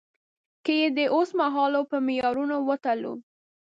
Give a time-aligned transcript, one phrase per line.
[0.63, 3.13] که يې د اوسمهال په معیارونو وتلو.